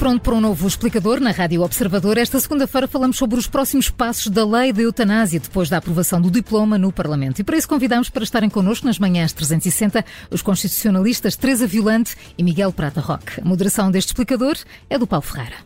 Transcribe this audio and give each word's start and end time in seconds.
pronto 0.00 0.22
para 0.22 0.34
um 0.34 0.40
novo 0.40 0.66
explicador 0.66 1.20
na 1.20 1.30
Rádio 1.30 1.60
Observador. 1.60 2.16
Esta 2.16 2.40
segunda-feira 2.40 2.88
falamos 2.88 3.18
sobre 3.18 3.38
os 3.38 3.46
próximos 3.46 3.90
passos 3.90 4.28
da 4.28 4.46
lei 4.46 4.72
da 4.72 4.80
eutanásia 4.80 5.38
depois 5.38 5.68
da 5.68 5.76
aprovação 5.76 6.18
do 6.22 6.30
diploma 6.30 6.78
no 6.78 6.90
Parlamento. 6.90 7.40
E 7.40 7.44
para 7.44 7.58
isso 7.58 7.68
convidamos 7.68 8.08
para 8.08 8.24
estarem 8.24 8.48
connosco 8.48 8.86
nas 8.86 8.98
manhãs 8.98 9.34
360 9.34 10.02
os 10.30 10.40
constitucionalistas 10.40 11.36
Teresa 11.36 11.66
Violante 11.66 12.16
e 12.38 12.42
Miguel 12.42 12.72
Prata 12.72 12.98
Roque. 12.98 13.42
A 13.42 13.44
moderação 13.44 13.90
deste 13.90 14.08
explicador 14.08 14.56
é 14.88 14.96
do 14.96 15.06
Paulo 15.06 15.22
Ferreira. 15.22 15.56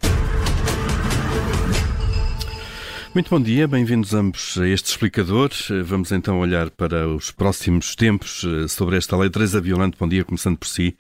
Muito 3.15 3.31
bom 3.31 3.41
dia, 3.41 3.69
bem-vindos 3.69 4.13
ambos 4.13 4.59
a 4.59 4.67
este 4.67 4.87
explicador. 4.87 5.51
Vamos 5.85 6.11
então 6.11 6.41
olhar 6.41 6.69
para 6.69 7.07
os 7.07 7.31
próximos 7.31 7.95
tempos 7.95 8.45
eh, 8.45 8.67
sobre 8.67 8.97
esta 8.97 9.17
lei. 9.17 9.31
Teresa 9.31 9.61
Violante, 9.61 9.97
bom 9.97 10.09
dia, 10.09 10.25
começando 10.25 10.59
por 10.59 10.67
si. 10.67 10.97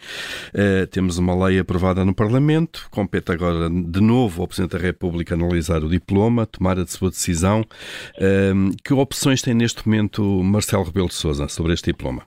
Uh, 0.50 0.86
temos 0.86 1.18
uma 1.18 1.34
lei 1.44 1.58
aprovada 1.58 2.04
no 2.04 2.14
Parlamento, 2.14 2.86
compete 2.88 3.32
agora 3.32 3.68
de 3.68 4.00
novo 4.00 4.42
ao 4.42 4.46
Presidente 4.46 4.76
da 4.76 4.78
República 4.78 5.34
analisar 5.34 5.82
o 5.82 5.88
diploma, 5.88 6.46
tomar 6.46 6.78
a 6.78 6.86
sua 6.86 7.10
decisão. 7.10 7.62
Uh, 8.16 8.72
que 8.84 8.94
opções 8.94 9.42
tem 9.42 9.52
neste 9.52 9.84
momento 9.84 10.22
Marcelo 10.44 10.84
Rebelo 10.84 11.08
de 11.08 11.14
Sousa 11.14 11.48
sobre 11.48 11.72
este 11.72 11.86
diploma? 11.90 12.22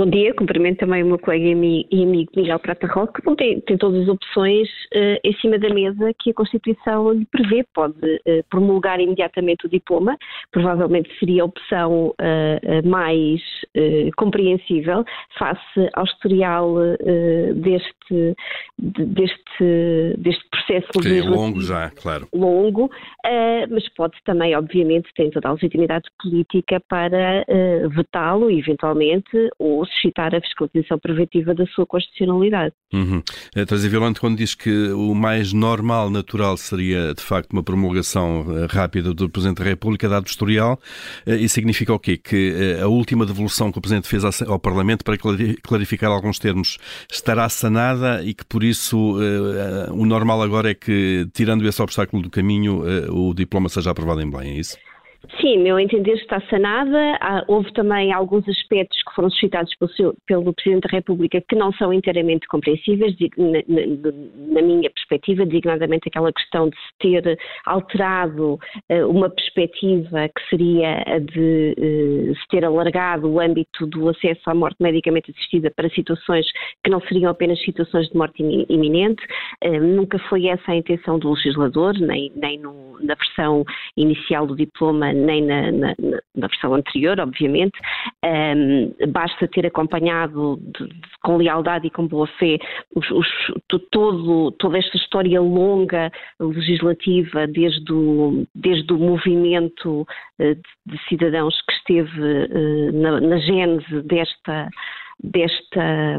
Bom 0.00 0.08
dia, 0.08 0.32
cumprimento 0.32 0.78
também 0.78 1.02
o 1.02 1.08
meu 1.08 1.18
colega 1.18 1.44
e 1.44 1.52
amigo 1.52 2.30
Miguel 2.34 2.58
Prata 2.58 2.86
Roque, 2.86 3.20
que 3.20 3.36
tem, 3.36 3.60
tem, 3.60 3.76
todas 3.76 4.00
as 4.00 4.08
opções 4.08 4.66
uh, 4.94 5.20
em 5.22 5.34
cima 5.42 5.58
da 5.58 5.68
mesa 5.68 6.10
que 6.18 6.30
a 6.30 6.32
Constituição 6.32 7.12
lhe 7.12 7.26
prevê. 7.26 7.66
Pode 7.74 7.98
uh, 7.98 8.42
promulgar 8.48 8.98
imediatamente 8.98 9.66
o 9.66 9.68
diploma, 9.68 10.16
provavelmente 10.50 11.10
seria 11.18 11.42
a 11.42 11.44
opção 11.44 12.14
uh, 12.18 12.88
mais 12.88 13.42
compreensível 14.16 15.04
face 15.38 15.90
ao 15.94 16.04
historial 16.04 16.74
deste, 17.54 18.34
deste, 18.78 20.14
deste 20.18 20.44
processo 20.50 20.88
que 21.00 21.18
é 21.18 21.22
longo 21.22 21.60
já, 21.60 21.90
claro. 21.90 22.26
Longo, 22.34 22.90
mas 23.70 23.88
pode 23.90 24.16
também, 24.24 24.56
obviamente, 24.56 25.08
tem 25.14 25.30
toda 25.30 25.48
a 25.48 25.52
legitimidade 25.52 26.08
política 26.20 26.80
para 26.88 27.44
vetá-lo, 27.94 28.50
eventualmente, 28.50 29.50
ou 29.58 29.86
suscitar 29.94 30.34
a 30.34 30.40
fiscalização 30.40 30.98
preventiva 30.98 31.54
da 31.54 31.66
sua 31.66 31.86
constitucionalidade. 31.86 32.74
Uhum. 32.92 33.22
Eh, 33.54 33.64
Teresa 33.64 33.88
Violante, 33.88 34.20
quando 34.20 34.36
diz 34.36 34.54
que 34.54 34.90
o 34.90 35.14
mais 35.14 35.52
normal, 35.52 36.10
natural, 36.10 36.56
seria 36.56 37.14
de 37.14 37.22
facto 37.22 37.52
uma 37.52 37.62
promulgação 37.62 38.46
eh, 38.50 38.66
rápida 38.68 39.12
do 39.14 39.28
Presidente 39.28 39.58
da 39.58 39.64
República, 39.64 40.08
dado 40.08 40.26
historial, 40.26 40.80
eh, 41.26 41.36
isso 41.36 41.54
significa 41.54 41.92
o 41.92 41.98
quê? 41.98 42.16
Que 42.16 42.78
a 42.82 42.88
última 42.88 43.26
devolução 43.26 43.70
que 43.70 43.78
o 43.78 43.80
Presidente 43.80 44.08
fez 44.08 44.24
ao 44.42 44.58
Parlamento 44.58 45.04
para 45.04 45.16
clarificar 45.62 46.10
alguns 46.10 46.38
termos 46.38 46.78
estará 47.10 47.48
sanada 47.48 48.22
e 48.24 48.34
que 48.34 48.44
por 48.44 48.62
isso 48.62 49.18
o 49.92 50.06
normal 50.06 50.42
agora 50.42 50.70
é 50.70 50.74
que, 50.74 51.26
tirando 51.32 51.66
esse 51.66 51.80
obstáculo 51.82 52.22
do 52.22 52.30
caminho, 52.30 52.82
o 53.10 53.34
diploma 53.34 53.68
seja 53.68 53.90
aprovado 53.90 54.20
em 54.20 54.30
Belém, 54.30 54.56
é 54.56 54.60
isso? 54.60 54.76
Sim, 55.38 55.58
meu 55.58 55.78
entender 55.78 56.14
está 56.14 56.40
sanada. 56.48 57.44
Houve 57.46 57.72
também 57.72 58.12
alguns 58.12 58.48
aspectos 58.48 59.00
que 59.02 59.14
foram 59.14 59.30
suscitados 59.30 59.72
pelo, 59.76 59.90
seu, 59.92 60.14
pelo, 60.26 60.52
Presidente 60.52 60.88
da 60.88 60.96
República 60.96 61.40
que 61.48 61.54
não 61.54 61.72
são 61.74 61.92
inteiramente 61.92 62.46
compreensíveis, 62.48 63.14
na, 63.36 64.62
minha 64.62 64.90
perspectiva, 64.90 65.46
designadamente 65.46 66.08
aquela 66.08 66.32
questão 66.32 66.68
de 66.68 66.76
se 66.76 66.98
ter 66.98 67.38
alterado 67.64 68.54
uh, 68.90 69.08
uma 69.08 69.30
perspectiva 69.30 70.28
que 70.28 70.48
seria 70.48 71.02
a 71.06 71.18
de 71.18 71.74
uh, 71.78 72.34
se 72.34 72.48
ter 72.48 72.64
alargado 72.64 73.28
o 73.28 73.40
âmbito 73.40 73.86
do 73.86 74.08
acesso 74.08 74.50
à 74.50 74.54
morte 74.54 74.76
medicamente 74.80 75.30
assistida 75.30 75.70
para 75.74 75.88
situações 75.90 76.46
que 76.82 76.90
não 76.90 77.00
seriam 77.02 77.30
apenas 77.30 77.62
situações 77.62 78.08
de 78.08 78.16
morte 78.16 78.42
iminente. 78.68 79.22
Uh, 79.64 79.80
nunca 79.80 80.18
foi 80.28 80.46
essa 80.48 80.72
a 80.72 80.76
intenção 80.76 81.18
do 81.18 81.30
legislador, 81.30 81.94
nem, 81.98 82.32
nem 82.34 82.58
no, 82.58 82.98
na 83.00 83.14
versão 83.14 83.64
inicial 83.96 84.46
do 84.46 84.56
diploma 84.56 85.12
nem 85.20 85.44
na, 85.44 85.70
na, 85.72 85.94
na 86.34 86.46
versão 86.46 86.74
anterior, 86.74 87.18
obviamente. 87.20 87.78
Um, 88.24 88.92
basta 89.10 89.48
ter 89.48 89.66
acompanhado 89.66 90.58
de, 90.60 90.86
de, 90.86 91.00
com 91.22 91.36
lealdade 91.36 91.86
e 91.86 91.90
com 91.90 92.06
boa 92.06 92.26
fé 92.38 92.58
os, 92.94 93.10
os, 93.10 93.26
todo, 93.90 94.52
toda 94.52 94.78
esta 94.78 94.96
história 94.96 95.40
longa 95.40 96.10
legislativa, 96.38 97.46
desde 97.46 97.92
o, 97.92 98.46
desde 98.54 98.92
o 98.92 98.98
movimento 98.98 100.02
uh, 100.02 100.06
de, 100.38 100.62
de, 100.86 101.08
cidadãos 101.08 101.60
que 101.62 101.72
esteve 101.72 102.20
uh, 102.20 102.92
na, 102.92 103.20
na 103.20 103.38
gênese 103.38 104.02
desta 104.02 104.68
desta, 105.22 106.18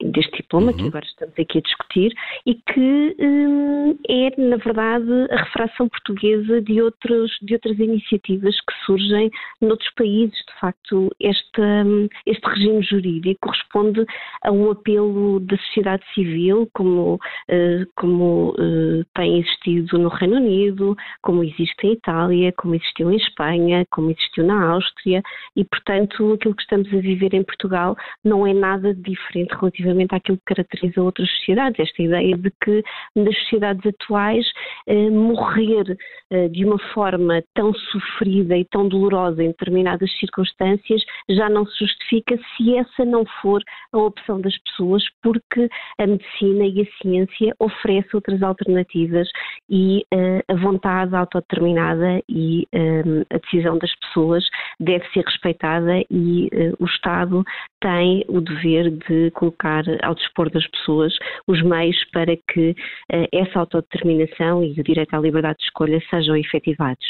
deste 0.00 0.36
diploma 0.38 0.72
uhum. 0.72 0.76
que 0.76 0.86
agora 0.86 1.04
estamos 1.04 1.34
aqui 1.38 1.58
a 1.58 1.60
discutir 1.60 2.12
e 2.46 2.54
que 2.54 3.16
hum, 3.18 3.98
é, 4.08 4.40
na 4.40 4.56
verdade, 4.56 5.10
a 5.30 5.36
refração 5.44 5.88
portuguesa 5.88 6.60
de, 6.62 6.80
outros, 6.82 7.30
de 7.42 7.54
outras 7.54 7.78
iniciativas 7.78 8.54
que 8.60 8.74
surgem 8.84 9.30
noutros 9.60 9.90
países. 9.94 10.36
De 10.36 10.60
facto, 10.60 11.10
este, 11.20 11.60
hum, 11.60 12.08
este 12.26 12.46
regime 12.46 12.82
jurídico 12.82 13.40
corresponde 13.42 14.04
a 14.44 14.50
um 14.50 14.70
apelo 14.70 15.40
da 15.40 15.56
sociedade 15.56 16.02
civil, 16.14 16.68
como, 16.74 17.14
uh, 17.14 17.86
como 17.96 18.50
uh, 18.50 19.04
tem 19.14 19.40
existido 19.40 19.98
no 19.98 20.08
Reino 20.08 20.36
Unido, 20.36 20.96
como 21.22 21.42
existe 21.42 21.86
em 21.86 21.92
Itália, 21.92 22.52
como 22.56 22.74
existiu 22.74 23.10
em 23.10 23.16
Espanha, 23.16 23.84
como 23.90 24.10
existiu 24.10 24.44
na 24.44 24.72
Áustria, 24.72 25.22
e, 25.56 25.64
portanto, 25.64 26.32
aquilo 26.32 26.54
que 26.54 26.62
estamos 26.62 26.88
a 26.92 26.98
viver 26.98 27.34
em 27.34 27.42
Portugal 27.42 27.96
não 28.24 28.46
é 28.46 28.52
nada 28.52 28.94
diferente 28.94 29.54
relativamente 29.54 30.14
àquilo 30.14 30.38
que 30.38 30.54
caracteriza 30.54 31.02
outras 31.02 31.30
sociedades. 31.36 31.80
Esta 31.80 32.02
ideia 32.02 32.36
de 32.36 32.50
que 32.62 32.82
nas 33.16 33.36
sociedades 33.40 33.86
atuais 33.86 34.46
eh, 34.86 35.10
morrer 35.10 35.96
eh, 36.30 36.48
de 36.48 36.64
uma 36.64 36.78
forma 36.92 37.42
tão 37.54 37.72
sofrida 37.74 38.56
e 38.56 38.64
tão 38.64 38.88
dolorosa 38.88 39.42
em 39.42 39.48
determinadas 39.48 40.10
circunstâncias 40.18 41.02
já 41.28 41.48
não 41.48 41.66
se 41.66 41.78
justifica 41.78 42.38
se 42.56 42.76
essa 42.76 43.04
não 43.04 43.24
for 43.40 43.62
a 43.92 43.98
opção 43.98 44.40
das 44.40 44.56
pessoas, 44.58 45.02
porque 45.22 45.68
a 45.98 46.06
medicina 46.06 46.64
e 46.66 46.82
a 46.82 47.02
ciência 47.02 47.54
oferecem 47.58 48.10
outras 48.14 48.42
alternativas 48.42 49.28
e 49.68 50.04
eh, 50.12 50.42
a 50.48 50.54
vontade 50.54 51.14
autodeterminada 51.14 52.22
e 52.28 52.66
eh, 52.72 53.02
a 53.30 53.38
decisão 53.38 53.78
das 53.78 53.94
pessoas 53.96 54.44
deve 54.78 55.06
ser 55.12 55.24
respeitada 55.24 56.00
e 56.10 56.48
eh, 56.52 56.72
o 56.78 56.84
Estado 56.84 57.44
tem 57.80 57.99
tem 58.00 58.24
o 58.28 58.40
dever 58.40 58.90
de 58.90 59.30
colocar 59.32 59.84
ao 60.02 60.14
dispor 60.14 60.50
das 60.50 60.66
pessoas 60.68 61.12
os 61.46 61.62
meios 61.62 61.96
para 62.10 62.34
que 62.34 62.70
uh, 62.70 63.28
essa 63.30 63.58
autodeterminação 63.58 64.64
e 64.64 64.80
o 64.80 64.82
direito 64.82 65.14
à 65.14 65.18
liberdade 65.18 65.58
de 65.58 65.64
escolha 65.64 66.00
sejam 66.08 66.34
efetivados. 66.34 67.04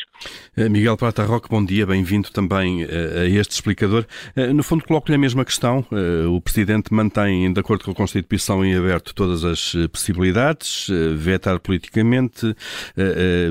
Eh, 0.57 0.69
Miguel 0.69 0.97
Prata 0.97 1.23
Roque, 1.23 1.49
bom 1.49 1.65
dia, 1.65 1.87
bem-vindo 1.87 2.31
também 2.33 2.85
uh, 2.85 2.89
a 3.21 3.27
este 3.27 3.53
explicador. 3.53 4.05
No 4.55 4.63
fundo, 4.63 4.85
coloco-lhe 4.85 5.15
a 5.15 5.19
mesma 5.19 5.45
questão. 5.45 5.85
o 6.29 6.41
Presidente 6.41 6.93
mantém, 6.93 7.53
de 7.53 7.61
acordo 7.61 7.85
com 7.85 7.91
a 7.93 7.95
Constituição, 7.95 8.65
em 8.65 8.77
aberto 8.77 9.15
todas 9.15 9.45
as 9.45 9.75
possibilidades, 9.93 10.89
vetar 11.17 11.59
politicamente, 11.61 12.55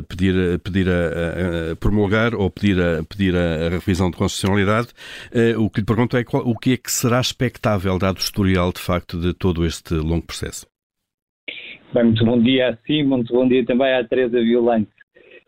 pedir, 0.08 0.60
pedir 0.60 0.88
a, 0.90 1.72
a, 1.72 1.76
promulgar 1.76 2.34
ou 2.36 2.50
pedir 2.50 2.80
a, 2.82 3.04
pedir 3.04 3.36
a, 3.36 3.70
revisão 3.70 4.10
de 4.10 4.18
constitucionalidade. 4.18 4.90
o 5.58 5.70
que 5.70 5.82
lhe 5.82 5.86
pergunto 5.86 6.18
é 6.18 6.24
qual, 6.24 6.44
o 6.46 6.58
que 6.58 6.74
é 6.74 6.78
que 6.78 6.92
será 6.92 7.20
expectável, 7.30 7.98
dado 7.98 8.18
o 8.18 8.20
historial, 8.20 8.72
de 8.72 8.80
facto, 8.80 9.20
de 9.20 9.34
todo 9.34 9.66
este 9.66 9.94
longo 9.96 10.26
processo? 10.26 10.68
Bem, 11.94 12.04
muito 12.04 12.24
bom 12.24 12.40
dia 12.40 12.70
a 12.70 12.78
si, 12.86 13.04
muito 13.04 13.34
bom 13.34 13.48
dia 13.48 13.66
também 13.66 13.94
à 13.94 14.04
Teresa 14.04 14.40
Violante. 14.40 14.92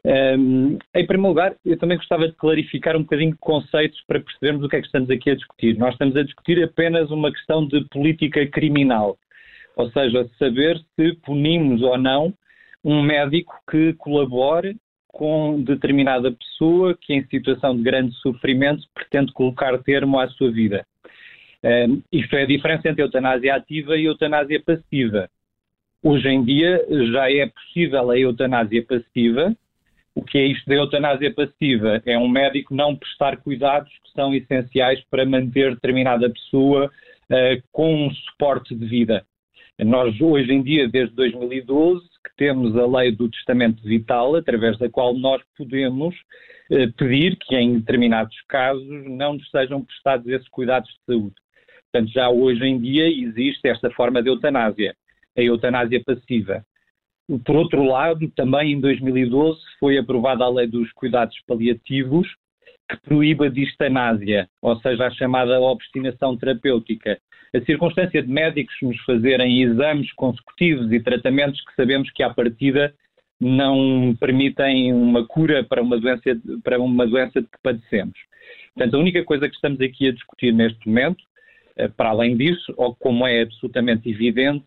Um, 0.03 0.80
em 0.96 1.06
primeiro 1.06 1.28
lugar, 1.28 1.56
eu 1.64 1.78
também 1.78 1.97
gostava 1.97 2.28
de 2.28 2.34
clarificar 2.36 2.97
um 2.97 3.02
bocadinho 3.02 3.34
de 3.34 3.38
conceitos 3.38 4.02
para 4.08 4.20
percebermos 4.20 4.64
o 4.64 4.70
que 4.70 4.78
é 4.78 4.79
que 4.79 4.88
estamos 4.88 5.09
aqui 5.11 5.29
a 5.29 5.35
discutir. 5.35 5.78
Nós 5.78 5.94
estamos 5.94 6.16
a 6.16 6.23
discutir 6.23 6.64
apenas 6.64 7.11
uma 7.11 7.32
questão 7.32 7.67
de 7.67 7.85
política 7.90 8.46
criminal, 8.47 9.17
ou 9.76 9.91
seja, 9.91 10.28
saber 10.40 10.79
se 10.96 11.14
punimos 11.23 11.84
ou 11.84 11.97
não 11.97 12.34
um 12.84 13.03
médico 13.03 13.53
que 13.70 13.94
colabore 13.94 14.76
com 15.08 15.61
determinada 15.61 16.32
pessoa 16.32 16.97
que, 17.00 17.14
em 17.14 17.23
situação 17.28 17.76
de 17.76 17.84
grande 17.84 18.16
sofrimento, 18.16 18.82
pretende 18.96 19.32
colocar 19.34 19.78
termo 19.84 20.20
à 20.20 20.28
sua 20.29 20.52
vida. 20.52 20.84
Isto 22.11 22.35
é 22.35 22.43
a 22.43 22.47
diferença 22.47 22.90
entre 22.90 23.03
eutanásia 23.03 23.55
ativa 23.55 23.96
e 23.96 24.05
eutanásia 24.05 24.61
passiva. 24.63 25.29
Hoje 26.03 26.28
em 26.28 26.43
dia 26.43 26.84
já 27.11 27.31
é 27.31 27.46
possível 27.46 28.09
a 28.09 28.17
eutanásia 28.17 28.84
passiva. 28.84 29.55
O 30.16 30.23
que 30.23 30.37
é 30.37 30.46
isto 30.47 30.66
da 30.67 30.75
eutanásia 30.75 31.31
passiva? 31.34 32.02
É 32.05 32.17
um 32.17 32.28
médico 32.28 32.73
não 32.73 32.96
prestar 32.96 33.37
cuidados 33.37 33.91
que 34.03 34.11
são 34.11 34.34
essenciais 34.34 34.99
para 35.09 35.25
manter 35.25 35.75
determinada 35.75 36.29
pessoa 36.29 36.87
uh, 37.29 37.63
com 37.72 38.08
um 38.08 38.11
suporte 38.11 38.75
de 38.75 38.85
vida. 38.85 39.23
Nós, 39.79 40.19
hoje 40.19 40.52
em 40.52 40.61
dia, 40.61 40.87
desde 40.90 41.16
2012, 41.16 42.03
que 42.23 42.35
temos 42.35 42.75
a 42.75 42.85
lei 42.85 43.11
do 43.11 43.29
testamento 43.29 43.81
vital, 43.84 44.35
através 44.35 44.78
da 44.78 44.90
qual 44.90 45.13
nós 45.13 45.41
podemos 45.58 46.13
uh, 46.72 46.91
pedir 46.97 47.37
que, 47.37 47.55
em 47.55 47.79
determinados 47.79 48.35
casos, 48.47 49.05
não 49.05 49.34
nos 49.34 49.49
sejam 49.49 49.84
prestados 49.84 50.28
esses 50.28 50.49
cuidados 50.49 50.90
de 50.90 51.13
saúde. 51.13 51.35
Portanto, 51.91 52.14
já 52.14 52.29
hoje 52.29 52.64
em 52.66 52.79
dia 52.79 53.08
existe 53.08 53.67
esta 53.67 53.91
forma 53.91 54.23
de 54.23 54.29
eutanásia, 54.29 54.96
a 55.38 55.41
eutanásia 55.41 56.02
passiva. 56.05 56.66
Por 57.46 57.55
outro 57.55 57.84
lado, 57.84 58.29
também 58.35 58.73
em 58.73 58.79
2012 58.79 59.59
foi 59.79 59.97
aprovada 59.97 60.43
a 60.43 60.49
lei 60.49 60.67
dos 60.67 60.91
cuidados 60.93 61.38
paliativos, 61.47 62.28
que 62.90 62.97
proíbe 63.02 63.47
a 63.47 63.49
distanásia, 63.49 64.49
ou 64.61 64.78
seja, 64.82 65.08
a 65.08 65.11
chamada 65.11 65.59
obstinação 65.59 66.38
terapêutica. 66.38 67.20
A 67.53 67.61
circunstância 67.61 68.22
de 68.22 68.29
médicos 68.29 68.76
nos 68.82 68.99
fazerem 69.02 69.61
exames 69.61 70.11
consecutivos 70.14 70.91
e 70.91 70.99
tratamentos 70.99 71.59
que 71.66 71.76
sabemos 71.76 72.09
que, 72.11 72.23
à 72.23 72.34
partida, 72.34 72.94
não 73.40 74.16
permitem 74.20 74.94
uma 74.94 75.26
cura 75.26 75.64
para 75.64 75.82
uma 75.82 75.99
doença, 75.99 76.40
para 76.64 76.79
uma 76.79 77.08
doença 77.08 77.41
de 77.41 77.47
que 77.47 77.58
padecemos. 77.61 78.17
Portanto, 78.73 78.96
a 78.96 78.99
única 78.99 79.23
coisa 79.23 79.49
que 79.49 79.55
estamos 79.55 79.82
aqui 79.82 80.08
a 80.08 80.14
discutir 80.14 80.53
neste 80.53 80.87
momento, 80.87 81.22
para 81.96 82.09
além 82.09 82.35
disso, 82.38 82.73
ou 82.78 82.96
como 82.96 83.26
é 83.26 83.41
absolutamente 83.41 84.09
evidente, 84.09 84.66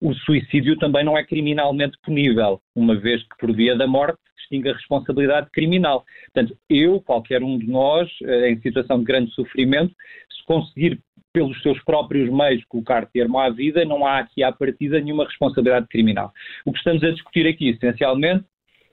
o 0.00 0.14
suicídio 0.14 0.76
também 0.78 1.04
não 1.04 1.16
é 1.16 1.24
criminalmente 1.24 1.96
punível, 2.02 2.60
uma 2.74 2.94
vez 2.94 3.22
que 3.22 3.36
por 3.38 3.54
via 3.54 3.76
da 3.76 3.86
morte 3.86 4.18
distingue 4.36 4.68
a 4.68 4.74
responsabilidade 4.74 5.50
criminal. 5.50 6.04
Portanto, 6.32 6.56
eu, 6.68 7.00
qualquer 7.00 7.42
um 7.42 7.58
de 7.58 7.66
nós, 7.66 8.08
eh, 8.22 8.50
em 8.50 8.60
situação 8.60 8.98
de 8.98 9.04
grande 9.04 9.30
sofrimento, 9.32 9.94
se 10.30 10.44
conseguir 10.44 11.00
pelos 11.32 11.60
seus 11.62 11.82
próprios 11.84 12.30
meios 12.30 12.64
colocar 12.64 13.06
termo 13.06 13.38
à 13.38 13.50
vida, 13.50 13.84
não 13.84 14.06
há 14.06 14.18
aqui 14.18 14.42
à 14.42 14.50
partida 14.50 15.00
nenhuma 15.00 15.24
responsabilidade 15.24 15.86
criminal. 15.88 16.32
O 16.64 16.72
que 16.72 16.78
estamos 16.78 17.02
a 17.04 17.10
discutir 17.10 17.46
aqui, 17.46 17.70
essencialmente, 17.70 18.44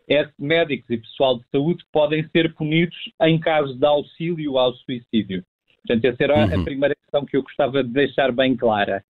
é 0.10 0.26
se 0.26 0.34
médicos 0.38 0.90
e 0.90 0.98
pessoal 0.98 1.40
de 1.40 1.46
saúde 1.50 1.84
podem 1.92 2.28
ser 2.30 2.54
punidos 2.54 2.98
em 3.22 3.40
caso 3.40 3.78
de 3.78 3.86
auxílio 3.86 4.58
ao 4.58 4.74
suicídio. 4.74 5.44
Portanto, 5.86 6.06
essa 6.06 6.24
era 6.24 6.46
uhum. 6.48 6.62
a 6.62 6.64
primeira 6.64 6.96
questão 6.96 7.26
que 7.26 7.36
eu 7.36 7.44
gostava 7.44 7.84
de 7.84 7.90
deixar 7.90 8.32
bem 8.32 8.56
clara. 8.56 9.04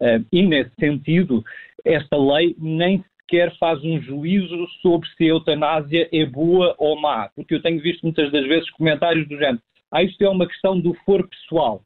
Uh, 0.00 0.24
e, 0.32 0.42
nesse 0.42 0.74
sentido, 0.78 1.44
esta 1.84 2.16
lei 2.16 2.56
nem 2.58 3.04
sequer 3.20 3.56
faz 3.58 3.82
um 3.84 4.00
juízo 4.00 4.66
sobre 4.80 5.08
se 5.10 5.24
a 5.24 5.28
eutanásia 5.28 6.08
é 6.12 6.26
boa 6.26 6.74
ou 6.78 7.00
má, 7.00 7.28
porque 7.34 7.54
eu 7.54 7.62
tenho 7.62 7.80
visto 7.80 8.02
muitas 8.02 8.30
das 8.30 8.46
vezes 8.46 8.70
comentários 8.70 9.28
do 9.28 9.36
género 9.36 9.60
ah, 9.92 10.02
isto 10.02 10.24
é 10.24 10.28
uma 10.28 10.46
questão 10.46 10.80
do 10.80 10.94
foro 11.04 11.28
pessoal. 11.28 11.82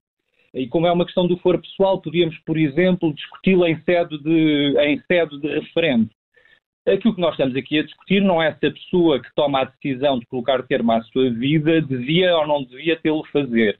E 0.55 0.69
como 0.69 0.87
é 0.87 0.93
uma 0.93 1.05
questão 1.05 1.27
do 1.27 1.37
foro 1.39 1.61
pessoal, 1.61 2.01
podíamos, 2.01 2.39
por 2.47 2.57
exemplo, 2.57 3.13
discuti-la 3.13 3.69
em 3.69 3.81
sede 3.83 4.17
de, 4.23 4.79
em 4.79 5.03
sede 5.09 5.41
de 5.41 5.49
referendo. 5.49 6.09
Aquilo 6.87 7.17
que 7.17 7.21
nós 7.21 7.33
estamos 7.33 7.57
aqui 7.57 7.81
a 7.81 7.83
discutir 7.83 8.23
não 8.23 8.41
é 8.41 8.55
se 8.55 8.65
a 8.65 8.71
pessoa 8.71 9.21
que 9.21 9.35
toma 9.35 9.61
a 9.61 9.65
decisão 9.65 10.21
de 10.21 10.27
colocar 10.27 10.63
termo 10.63 10.93
à 10.93 11.03
sua 11.03 11.29
vida 11.31 11.83
devia 11.83 12.37
ou 12.37 12.47
não 12.47 12.63
devia 12.63 12.97
tê-lo 12.97 13.25
fazer. 13.33 13.77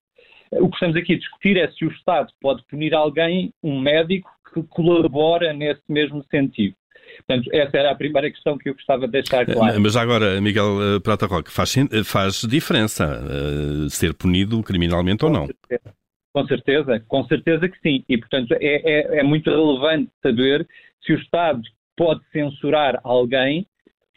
O 0.53 0.69
que 0.69 0.77
estamos 0.77 0.97
aqui 0.97 1.15
a 1.15 1.19
discutir 1.19 1.57
é 1.57 1.69
se 1.71 1.85
o 1.85 1.91
Estado 1.91 2.33
pode 2.41 2.65
punir 2.67 2.95
alguém, 2.95 3.53
um 3.63 3.81
médico, 3.81 4.31
que 4.53 4.63
colabora 4.65 5.53
nesse 5.53 5.83
mesmo 5.89 6.25
sentido. 6.31 6.75
Portanto, 7.27 7.51
essa 7.53 7.77
era 7.77 7.91
a 7.91 7.95
primeira 7.95 8.31
questão 8.31 8.59
que 8.59 8.69
eu 8.69 8.75
gostava 8.75 9.07
de 9.07 9.13
deixar 9.13 9.47
clara. 9.47 9.79
Mas 9.79 9.97
agora, 9.97 10.41
Miguel 10.41 10.97
eh, 10.97 11.01
Prata 11.01 11.27
Roque, 11.27 11.51
faz, 11.51 11.75
faz 12.05 12.41
diferença 12.43 13.23
uh, 13.23 13.89
ser 13.89 14.13
punido 14.15 14.63
criminalmente 14.63 15.21
com 15.21 15.27
ou 15.27 15.33
não? 15.33 15.47
Certeza. 15.47 15.95
Com 16.33 16.47
certeza, 16.47 17.05
com 17.09 17.25
certeza 17.25 17.69
que 17.69 17.79
sim. 17.81 18.05
E, 18.09 18.19
portanto, 18.19 18.53
é, 18.53 18.59
é, 18.61 19.21
é 19.21 19.23
muito 19.23 19.49
relevante 19.49 20.11
saber 20.23 20.67
se 21.05 21.13
o 21.13 21.19
Estado 21.19 21.63
pode 21.97 22.21
censurar 22.31 23.01
alguém 23.03 23.67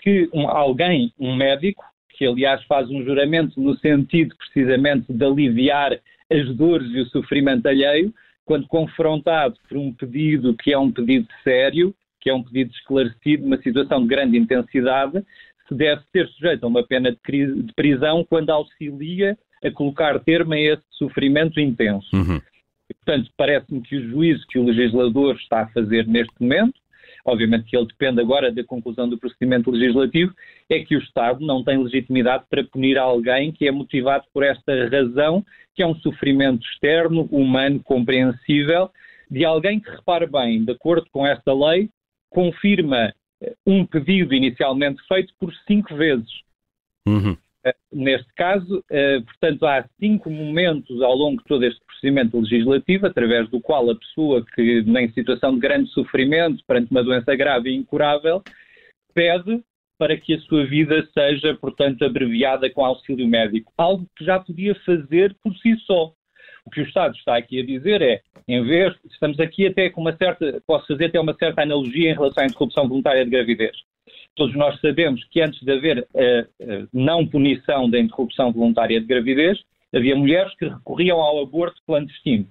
que 0.01 0.29
um, 0.33 0.47
alguém, 0.49 1.13
um 1.17 1.35
médico, 1.35 1.83
que 2.09 2.25
aliás 2.25 2.61
faz 2.65 2.89
um 2.89 3.03
juramento 3.03 3.59
no 3.61 3.77
sentido 3.77 4.35
precisamente 4.35 5.13
de 5.13 5.23
aliviar 5.23 5.97
as 6.31 6.55
dores 6.55 6.89
e 6.91 7.01
o 7.01 7.05
sofrimento 7.07 7.67
alheio, 7.67 8.13
quando 8.45 8.67
confrontado 8.67 9.55
por 9.67 9.77
um 9.77 9.93
pedido 9.93 10.55
que 10.55 10.73
é 10.73 10.77
um 10.77 10.91
pedido 10.91 11.27
sério, 11.43 11.93
que 12.19 12.29
é 12.29 12.33
um 12.33 12.43
pedido 12.43 12.71
esclarecido, 12.71 13.45
uma 13.45 13.61
situação 13.61 14.01
de 14.01 14.07
grande 14.07 14.37
intensidade, 14.37 15.23
se 15.67 15.75
deve 15.75 16.01
ser 16.11 16.27
sujeito 16.29 16.63
a 16.63 16.67
uma 16.67 16.85
pena 16.85 17.11
de 17.11 17.73
prisão 17.75 18.25
quando 18.27 18.49
auxilia 18.49 19.37
a 19.63 19.71
colocar 19.71 20.19
termo 20.19 20.53
a 20.53 20.59
esse 20.59 20.83
sofrimento 20.91 21.59
intenso. 21.59 22.07
Uhum. 22.13 22.41
Portanto, 23.05 23.29
parece-me 23.37 23.81
que 23.81 23.95
o 23.95 24.09
juízo 24.09 24.45
que 24.47 24.57
o 24.57 24.63
legislador 24.63 25.35
está 25.35 25.61
a 25.61 25.67
fazer 25.67 26.07
neste 26.07 26.33
momento 26.39 26.73
obviamente 27.29 27.65
que 27.65 27.77
ele 27.77 27.87
depende 27.87 28.19
agora 28.21 28.51
da 28.51 28.63
conclusão 28.63 29.07
do 29.07 29.17
procedimento 29.17 29.71
legislativo, 29.71 30.33
é 30.69 30.79
que 30.79 30.95
o 30.95 30.99
Estado 30.99 31.45
não 31.45 31.63
tem 31.63 31.81
legitimidade 31.81 32.45
para 32.49 32.63
punir 32.63 32.97
alguém 32.97 33.51
que 33.51 33.67
é 33.67 33.71
motivado 33.71 34.25
por 34.33 34.43
esta 34.43 34.89
razão, 34.89 35.45
que 35.75 35.83
é 35.83 35.87
um 35.87 35.95
sofrimento 35.95 36.65
externo, 36.65 37.27
humano, 37.31 37.81
compreensível, 37.83 38.89
de 39.29 39.45
alguém 39.45 39.79
que, 39.79 39.89
repare 39.89 40.25
bem, 40.25 40.63
de 40.63 40.71
acordo 40.71 41.07
com 41.11 41.25
esta 41.25 41.53
lei, 41.53 41.89
confirma 42.29 43.13
eh, 43.41 43.53
um 43.65 43.85
pedido 43.85 44.33
inicialmente 44.33 45.01
feito 45.07 45.33
por 45.39 45.53
cinco 45.67 45.95
vezes. 45.95 46.41
Uhum. 47.07 47.37
Eh, 47.65 47.75
neste 47.91 48.33
caso, 48.35 48.83
eh, 48.89 49.19
portanto, 49.21 49.65
há 49.65 49.85
cinco 49.99 50.29
momentos 50.29 51.01
ao 51.01 51.15
longo 51.15 51.39
de 51.39 51.45
todo 51.45 51.65
este 51.65 51.79
procedimento 51.85 52.39
legislativo, 52.39 53.05
através 53.05 53.49
do 53.49 53.59
qual 53.59 53.89
a 53.89 53.95
pessoa 53.95 54.45
que, 54.55 54.79
em 54.79 55.11
situação 55.11 55.53
de 55.53 55.59
grande 55.59 55.89
sofrimento, 55.89 56.63
perante 56.65 56.91
uma 56.91 57.03
doença 57.03 57.35
grave 57.35 57.69
e 57.69 57.75
incurável, 57.75 58.41
pede 59.13 59.61
para 59.97 60.15
que 60.15 60.33
a 60.33 60.39
sua 60.41 60.65
vida 60.65 61.05
seja, 61.13 61.53
portanto, 61.55 62.05
abreviada 62.05 62.69
com 62.69 62.85
auxílio 62.85 63.27
médico. 63.27 63.73
Algo 63.77 64.07
que 64.15 64.23
já 64.23 64.39
podia 64.39 64.73
fazer 64.85 65.35
por 65.43 65.53
si 65.57 65.75
só. 65.85 66.13
O 66.65 66.69
que 66.69 66.79
o 66.79 66.85
Estado 66.85 67.15
está 67.17 67.35
aqui 67.35 67.59
a 67.59 67.65
dizer 67.65 68.01
é, 68.01 68.21
em 68.47 68.63
vez, 68.63 68.95
estamos 69.11 69.39
aqui 69.39 69.67
até 69.67 69.89
com 69.89 70.01
uma 70.01 70.15
certa, 70.15 70.61
posso 70.65 70.87
fazer 70.87 71.05
até 71.05 71.19
uma 71.19 71.33
certa 71.33 71.63
analogia 71.63 72.11
em 72.11 72.13
relação 72.13 72.43
à 72.43 72.45
interrupção 72.45 72.87
voluntária 72.87 73.25
de 73.25 73.31
gravidez. 73.31 73.75
Todos 74.39 74.55
nós 74.55 74.79
sabemos 74.79 75.21
que 75.25 75.41
antes 75.41 75.59
de 75.61 75.69
haver 75.69 76.07
a, 76.15 76.21
a 76.63 76.87
não 76.93 77.27
punição 77.27 77.89
da 77.89 77.99
interrupção 77.99 78.53
voluntária 78.53 78.97
de 78.97 79.05
gravidez, 79.05 79.59
havia 79.93 80.15
mulheres 80.15 80.55
que 80.55 80.65
recorriam 80.65 81.19
ao 81.19 81.43
aborto 81.43 81.75
clandestino 81.85 82.47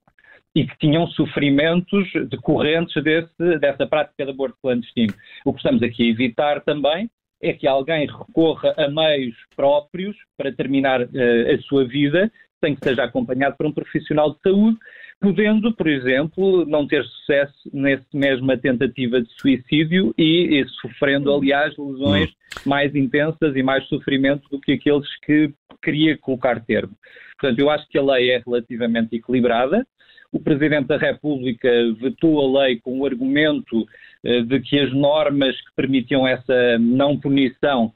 e 0.55 0.67
que 0.67 0.79
tinham 0.79 1.07
sofrimentos 1.07 2.07
decorrentes 2.29 3.03
desse, 3.03 3.59
dessa 3.59 3.87
prática 3.87 4.23
de 4.23 4.31
aborto 4.31 4.59
clandestino. 4.61 5.15
O 5.47 5.53
que 5.55 5.61
estamos 5.61 5.83
aqui 5.83 6.03
a 6.03 6.11
evitar 6.11 6.61
também 6.61 7.09
é 7.41 7.55
que 7.55 7.67
alguém 7.67 8.07
recorra 8.07 8.75
a 8.77 8.87
meios 8.91 9.37
próprios 9.57 10.15
para 10.37 10.53
terminar 10.53 11.01
uh, 11.01 11.55
a 11.55 11.59
sua 11.63 11.89
vida, 11.89 12.31
sem 12.63 12.75
que 12.75 12.85
seja 12.85 13.05
acompanhado 13.05 13.57
por 13.57 13.65
um 13.65 13.73
profissional 13.73 14.35
de 14.35 14.41
saúde, 14.43 14.77
podendo, 15.21 15.75
por 15.75 15.89
exemplo, 15.89 16.65
não 16.65 16.87
ter 16.87 17.05
sucesso 17.05 17.55
nessa 17.73 18.07
mesma 18.15 18.57
tentativa 18.57 19.21
de 19.21 19.29
suicídio 19.33 20.15
e, 20.17 20.61
e 20.61 20.69
sofrendo, 20.81 21.33
aliás, 21.33 21.77
lesões 21.77 22.31
mais 22.65 22.95
intensas 22.95 23.57
e 23.57 23.63
mais 23.63 23.87
sofrimento 23.89 24.49
do 24.49 24.61
que 24.61 24.73
aqueles 24.73 25.09
que 25.21 25.53
queria 25.83 26.17
colocar 26.19 26.65
termo. 26.65 26.95
Portanto, 27.39 27.59
eu 27.59 27.71
acho 27.71 27.89
que 27.89 27.99
a 27.99 28.03
lei 28.03 28.31
é 28.31 28.43
relativamente 28.45 29.17
equilibrada. 29.17 29.87
O 30.31 30.41
Presidente 30.41 30.87
da 30.87 30.97
República 30.97 31.69
vetou 32.01 32.41
a 32.41 32.63
lei 32.63 32.81
com 32.81 33.01
o 33.01 33.07
argumento 33.07 33.81
uh, 33.81 34.43
de 34.45 34.61
que 34.61 34.79
as 34.79 34.93
normas 34.93 35.57
que 35.57 35.75
permitiam 35.75 36.27
essa 36.27 36.79
não 36.79 37.19
punição 37.19 37.93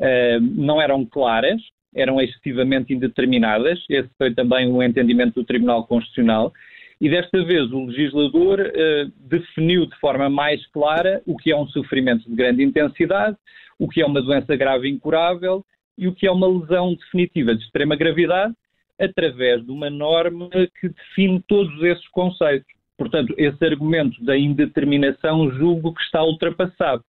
uh, 0.00 0.40
não 0.40 0.80
eram 0.80 1.04
claras 1.04 1.60
eram 1.96 2.20
excessivamente 2.20 2.92
indeterminadas. 2.92 3.82
Esse 3.88 4.10
foi 4.16 4.32
também 4.34 4.70
o 4.70 4.82
entendimento 4.82 5.34
do 5.34 5.44
Tribunal 5.44 5.86
Constitucional. 5.86 6.52
E 7.00 7.10
desta 7.10 7.42
vez 7.44 7.70
o 7.72 7.86
legislador 7.86 8.60
uh, 8.60 9.12
definiu 9.28 9.86
de 9.86 9.96
forma 9.98 10.30
mais 10.30 10.64
clara 10.68 11.20
o 11.26 11.36
que 11.36 11.50
é 11.50 11.56
um 11.56 11.66
sofrimento 11.68 12.28
de 12.28 12.36
grande 12.36 12.62
intensidade, 12.62 13.36
o 13.78 13.88
que 13.88 14.00
é 14.00 14.06
uma 14.06 14.22
doença 14.22 14.54
grave 14.56 14.88
e 14.88 14.92
incurável 14.92 15.64
e 15.98 16.06
o 16.06 16.14
que 16.14 16.26
é 16.26 16.30
uma 16.30 16.46
lesão 16.46 16.94
definitiva 16.94 17.54
de 17.54 17.64
extrema 17.64 17.96
gravidade, 17.96 18.54
através 18.98 19.64
de 19.64 19.70
uma 19.70 19.90
norma 19.90 20.48
que 20.80 20.88
define 20.88 21.42
todos 21.46 21.82
esses 21.82 22.06
conceitos. 22.08 22.66
Portanto, 22.96 23.34
esse 23.36 23.62
argumento 23.64 24.22
da 24.24 24.36
indeterminação 24.36 25.50
julgo 25.50 25.94
que 25.94 26.02
está 26.02 26.22
ultrapassado. 26.22 27.04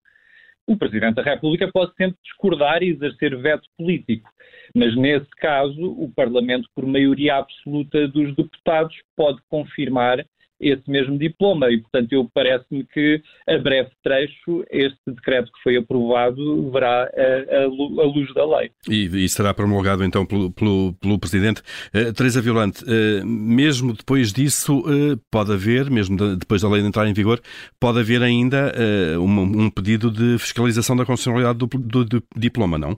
O 0.67 0.75
Presidente 0.75 1.15
da 1.15 1.23
República 1.23 1.71
pode 1.71 1.95
sempre 1.95 2.17
discordar 2.21 2.83
e 2.83 2.89
exercer 2.89 3.35
veto 3.37 3.67
político, 3.77 4.29
mas 4.75 4.95
nesse 4.97 5.29
caso 5.37 5.81
o 5.81 6.11
Parlamento, 6.13 6.67
por 6.75 6.85
maioria 6.85 7.37
absoluta 7.37 8.05
dos 8.09 8.35
deputados, 8.35 8.93
pode 9.15 9.41
confirmar 9.49 10.25
esse 10.59 10.89
mesmo 10.89 11.17
diploma 11.17 11.71
e, 11.71 11.79
portanto, 11.79 12.11
eu 12.13 12.29
parece-me 12.33 12.83
que 12.85 13.21
a 13.47 13.57
breve 13.57 13.89
trecho 14.03 14.63
este 14.71 14.99
decreto 15.07 15.51
que 15.51 15.61
foi 15.63 15.77
aprovado 15.77 16.71
verá 16.71 17.03
a, 17.03 17.55
a, 17.57 17.63
a 17.63 18.05
luz 18.05 18.33
da 18.33 18.45
lei. 18.57 18.71
E, 18.89 19.25
e, 19.25 19.29
será 19.29 19.53
promulgado 19.53 20.03
então 20.03 20.25
pelo, 20.25 20.51
pelo, 20.51 20.93
pelo 20.93 21.19
Presidente. 21.19 21.61
Uh, 21.93 22.11
Teresa 22.13 22.41
Violante, 22.41 22.83
uh, 22.83 23.25
mesmo 23.25 23.93
depois 23.93 24.33
disso 24.33 24.79
uh, 24.79 25.17
pode 25.31 25.51
haver, 25.51 25.89
mesmo 25.89 26.17
de, 26.17 26.37
depois 26.37 26.61
da 26.61 26.69
lei 26.69 26.81
entrar 26.81 27.07
em 27.07 27.13
vigor, 27.13 27.39
pode 27.79 27.99
haver 27.99 28.21
ainda 28.21 28.73
um, 29.19 29.65
um, 29.65 29.69
pedido 29.69 30.09
de 30.09 30.37
fiscalização 30.39 30.95
da 30.95 31.05
constitucionalidade 31.05 31.57
do, 31.57 31.67
do, 31.67 32.05
do 32.05 32.23
diploma, 32.35 32.77
não? 32.77 32.97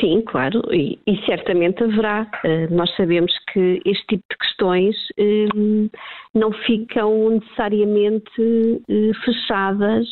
Sim, 0.00 0.22
claro, 0.22 0.62
e, 0.72 0.98
e 1.06 1.16
certamente 1.26 1.82
haverá. 1.82 2.30
Uh, 2.44 2.74
nós 2.74 2.94
sabemos 2.96 3.32
que 3.52 3.80
este 3.84 4.06
tipo 4.06 4.24
de 4.30 4.36
questões 4.38 4.96
uh, 5.18 5.90
não 6.34 6.50
ficam 6.50 7.30
necessariamente 7.30 8.82
fechadas 9.24 10.08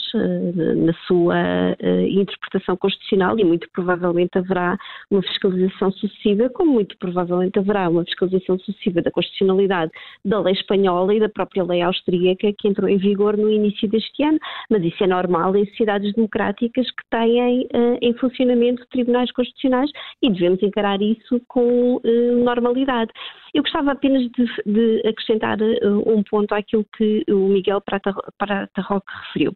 na 0.77 0.93
sua 1.07 1.77
interpretação 2.09 2.77
constitucional 2.77 3.39
e 3.39 3.45
muito 3.45 3.67
provavelmente 3.73 4.37
haverá 4.37 4.77
uma 5.11 5.23
fiscalização 5.23 5.91
sucessiva, 5.93 6.51
como 6.51 6.73
muito 6.73 6.97
provavelmente 6.99 7.59
haverá 7.59 7.89
uma 7.89 8.05
fiscalização 8.05 8.59
sucessiva 8.59 9.01
da 9.01 9.11
constitucionalidade 9.11 9.93
da 10.25 10.41
lei 10.41 10.53
espanhola 10.53 11.15
e 11.15 11.21
da 11.21 11.29
própria 11.29 11.65
lei 11.65 11.81
austríaca 11.81 12.53
que 12.59 12.69
entrou 12.69 12.89
em 12.89 12.99
vigor 12.99 13.37
no 13.37 13.51
início 13.51 13.89
deste 13.89 14.23
ano, 14.23 14.39
mas 14.69 14.85
isso 14.85 15.03
é 15.03 15.07
normal 15.07 15.57
em 15.57 15.65
sociedades 15.67 16.13
democráticas 16.13 16.87
que 16.91 17.03
têm 17.11 17.67
em 18.03 18.15
funcionamento 18.15 18.87
tribunais 18.91 19.33
constitucionais 19.33 19.91
e 20.23 20.31
devemos 20.31 20.63
encarar 20.63 21.01
isso 21.01 21.41
com 21.49 22.01
normalidade. 22.45 23.11
Eu 23.55 23.63
gostava 23.63 23.93
apenas 23.93 24.23
de, 24.31 24.47
de 24.67 25.09
acrescentar 25.09 25.59
uh, 25.61 26.03
um 26.07 26.23
ponto 26.23 26.55
àquilo 26.55 26.85
que 26.97 27.25
o 27.29 27.49
Miguel 27.49 27.81
Prata, 27.81 28.15
Prata 28.39 28.83
Roque 28.83 29.13
referiu. 29.27 29.51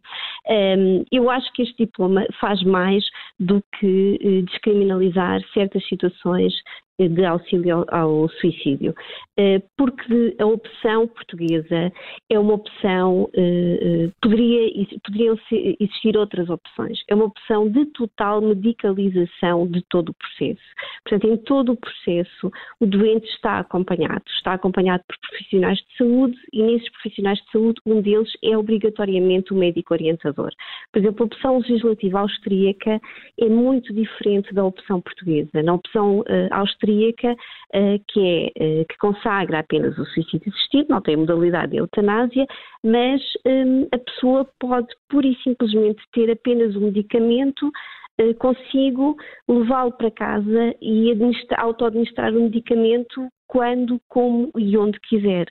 Um, 0.47 0.51
ehm, 0.53 1.03
eu 1.11 1.29
acho 1.29 1.51
que 1.53 1.63
este 1.63 1.85
diploma 1.85 2.25
faz 2.39 2.61
mais 2.63 3.03
do 3.39 3.63
que 3.79 4.19
uh, 4.23 4.41
descriminalizar 4.43 5.41
certas 5.53 5.85
situações 5.87 6.53
de 6.97 7.25
auxílio 7.25 7.85
ao 7.89 8.29
suicídio, 8.29 8.95
eh, 9.37 9.61
porque 9.77 10.35
a 10.39 10.45
opção 10.45 11.07
portuguesa 11.07 11.91
é 12.29 12.39
uma 12.39 12.53
opção, 12.53 13.29
eh, 13.35 13.79
eh, 13.81 14.09
poderia, 14.21 14.87
poderiam 15.03 15.37
existir 15.51 16.15
outras 16.15 16.49
opções, 16.49 16.99
é 17.09 17.15
uma 17.15 17.25
opção 17.25 17.69
de 17.69 17.85
total 17.87 18.41
medicalização 18.41 19.67
de 19.67 19.83
todo 19.89 20.09
o 20.09 20.13
processo. 20.13 20.61
Portanto, 21.03 21.33
em 21.33 21.37
todo 21.37 21.73
o 21.73 21.77
processo, 21.77 22.49
o 22.79 22.85
doente 22.85 23.27
está 23.27 23.59
acompanhado, 23.59 24.23
está 24.37 24.53
acompanhado 24.53 25.03
por 25.05 25.17
profissionais 25.29 25.77
de 25.79 25.97
saúde 25.97 26.37
e 26.53 26.63
nesses 26.63 26.89
profissionais 26.91 27.39
de 27.39 27.51
saúde, 27.51 27.81
um 27.85 28.01
deles 28.01 28.31
é 28.41 28.57
obrigatoriamente 28.57 29.51
o 29.51 29.57
médico 29.57 29.93
orientador. 29.93 30.51
Por 30.93 30.99
exemplo, 30.99 31.23
a 31.23 31.25
opção 31.25 31.57
legislativa 31.57 32.21
austríaca 32.21 33.01
é 33.37 33.49
muito 33.49 33.93
diferente 33.93 34.53
da 34.53 34.63
opção 34.63 35.01
portuguesa. 35.01 35.61
Na 35.61 35.73
opção 35.73 36.23
austríaca, 36.51 36.84
austríaca, 36.85 37.35
eh, 37.73 37.99
que, 38.07 38.19
é, 38.19 38.51
eh, 38.55 38.85
que 38.85 38.97
consagra 38.97 39.59
apenas 39.59 39.97
o 39.97 40.05
suicídio 40.05 40.51
assistido, 40.53 40.87
não 40.89 41.01
tem 41.01 41.17
modalidade 41.17 41.71
de 41.71 41.77
eutanásia, 41.77 42.45
mas 42.83 43.21
hum, 43.45 43.87
a 43.91 43.97
pessoa 43.97 44.47
pode 44.59 44.87
pura 45.09 45.27
e 45.27 45.35
simplesmente 45.43 46.01
ter 46.13 46.31
apenas 46.31 46.75
um 46.75 46.81
medicamento 46.81 47.69
eh, 48.19 48.33
consigo 48.35 49.17
levá-lo 49.47 49.91
para 49.93 50.11
casa 50.11 50.75
e 50.81 51.13
auto-administrar 51.57 52.33
o 52.33 52.41
medicamento 52.43 53.27
quando, 53.47 54.01
como 54.07 54.51
e 54.57 54.77
onde 54.77 54.99
quiser. 55.01 55.47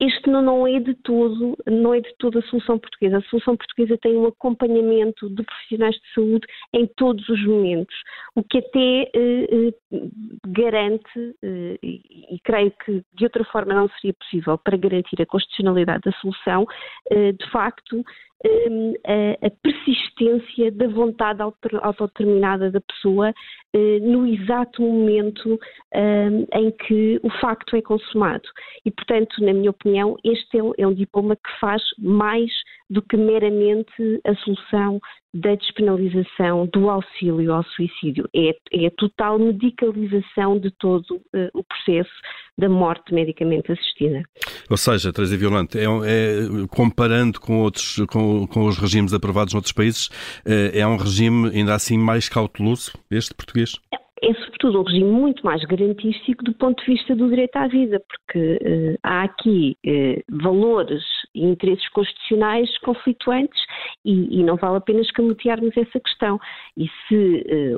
Este 0.00 0.28
não, 0.28 0.66
é 0.66 0.78
de 0.80 0.94
todo, 0.94 1.56
não 1.66 1.94
é 1.94 2.00
de 2.00 2.14
toda 2.18 2.40
a 2.40 2.42
solução 2.42 2.78
portuguesa. 2.78 3.18
A 3.18 3.22
solução 3.22 3.56
portuguesa 3.56 3.98
tem 4.02 4.16
um 4.16 4.26
acompanhamento 4.26 5.28
de 5.30 5.42
profissionais 5.42 5.94
de 5.94 6.14
saúde 6.14 6.46
em 6.72 6.86
todos 6.96 7.28
os 7.28 7.44
momentos, 7.46 7.94
o 8.34 8.42
que 8.42 8.58
até 8.58 9.10
eh, 9.14 9.72
eh, 9.92 10.00
garante, 10.48 11.36
eh, 11.42 11.78
e, 11.82 12.34
e, 12.34 12.40
creio 12.40 12.72
que 12.84 13.02
de 13.14 13.24
outra 13.24 13.44
forma 13.44 13.74
não 13.74 13.88
seria 14.00 14.14
possível 14.14 14.58
para 14.58 14.76
garantir 14.76 15.20
a 15.20 15.26
constitucionalidade 15.26 16.02
da 16.04 16.12
solução, 16.18 16.66
eh, 17.10 17.32
de 17.32 17.50
facto 17.50 18.04
Hum, 18.44 18.92
a, 19.06 19.50
persistência 19.62 20.70
da 20.70 20.86
vontade 20.88 21.40
autodeterminada 21.42 22.70
da 22.70 22.80
pessoa 22.82 23.32
eh, 23.72 23.98
no 24.00 24.26
exato 24.26 24.82
momento 24.82 25.58
hum, 25.94 26.46
em 26.52 26.70
que 26.70 27.18
o 27.22 27.30
facto 27.40 27.74
é 27.76 27.80
consumado. 27.80 28.46
E, 28.84 28.90
portanto, 28.90 29.42
na 29.42 29.54
minha 29.54 29.70
opinião, 29.70 30.16
este 30.22 30.58
é 30.58 30.62
um, 30.62 30.72
é 30.76 30.86
um 30.86 30.92
diploma 30.92 31.34
que 31.34 31.58
faz 31.58 31.82
mais 31.98 32.50
do 32.88 33.02
que 33.02 33.16
meramente 33.16 34.20
a 34.24 34.34
solução 34.36 35.00
da 35.34 35.54
despenalização 35.54 36.68
do 36.72 36.88
auxílio 36.88 37.52
ao 37.52 37.62
suicídio. 37.64 38.28
É, 38.34 38.56
é 38.72 38.86
a 38.86 38.90
total 38.92 39.38
medicalização 39.38 40.58
de 40.58 40.70
todo 40.70 41.16
uh, 41.16 41.50
o 41.52 41.62
processo 41.64 42.10
da 42.56 42.68
morte 42.68 43.12
medicamente 43.12 43.70
assistida. 43.70 44.22
Ou 44.70 44.76
seja, 44.76 45.12
Teresa 45.12 45.36
Violante, 45.36 45.78
é, 45.78 45.84
é, 45.84 46.66
comparando 46.70 47.38
com, 47.38 47.60
outros, 47.60 47.96
com, 48.08 48.46
com, 48.46 48.66
os 48.66 48.78
regimes 48.78 49.12
aprovados 49.12 49.52
noutros 49.52 49.72
países, 49.72 50.08
é, 50.46 50.80
é 50.80 50.86
um 50.86 50.96
regime 50.96 51.50
ainda 51.50 51.74
assim 51.74 51.98
mais 51.98 52.28
cauteloso, 52.28 52.92
este 53.10 53.34
português? 53.34 53.78
É 53.92 54.06
é 54.22 54.32
sobretudo 54.34 54.80
um 54.80 54.82
regime 54.82 55.10
muito 55.10 55.44
mais 55.44 55.62
garantístico 55.64 56.42
do 56.42 56.54
ponto 56.54 56.82
de 56.84 56.92
vista 56.92 57.14
do 57.14 57.28
direito 57.28 57.56
à 57.56 57.68
vida, 57.68 58.00
porque 58.00 58.58
eh, 58.62 58.96
há 59.02 59.24
aqui 59.24 59.76
eh, 59.84 60.22
valores 60.28 61.02
e 61.36 61.44
interesses 61.44 61.88
constitucionais 61.90 62.76
conflituantes 62.78 63.60
e, 64.04 64.40
e, 64.40 64.42
não 64.42 64.56
vale 64.56 64.78
a 64.78 64.80
pena 64.80 65.00
escamotearmos 65.00 65.76
essa 65.76 66.00
questão. 66.00 66.40
E 66.76 66.88
se 67.06 67.44
eh, 67.46 67.74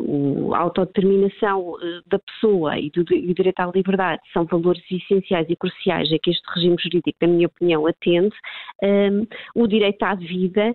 a 0.54 0.58
autodeterminação 0.58 1.74
da 2.06 2.18
pessoa 2.18 2.78
e, 2.78 2.90
do, 2.90 3.04
e 3.12 3.30
o 3.30 3.34
direito 3.34 3.60
à 3.60 3.70
liberdade 3.74 4.22
são 4.32 4.44
valores 4.44 4.82
essenciais 4.90 5.46
e 5.48 5.56
cruciais 5.56 6.12
a 6.12 6.18
que 6.18 6.30
este 6.30 6.44
regime 6.54 6.76
jurídico, 6.78 7.18
na 7.20 7.28
minha 7.28 7.46
opinião, 7.46 7.86
atende, 7.86 8.34
o 9.54 9.66
direito 9.66 10.02
à 10.02 10.14
vida 10.14 10.62
eh, 10.68 10.74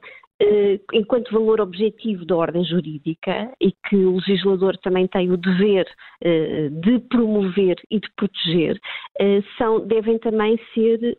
enquanto 0.93 1.31
valor 1.31 1.61
objetivo 1.61 2.25
da 2.25 2.35
ordem 2.35 2.63
jurídica 2.65 3.51
e 3.61 3.71
que 3.71 3.95
o 3.95 4.15
legislador 4.15 4.77
também 4.77 5.07
tem 5.07 5.31
o 5.31 5.37
dever 5.37 5.85
eh, 6.21 6.69
de 6.69 6.99
promover 6.99 7.75
e 7.89 7.99
de 7.99 8.09
proteger, 8.15 8.79
eh, 9.19 9.41
são, 9.57 9.85
devem 9.85 10.17
também 10.17 10.59
ser 10.73 11.17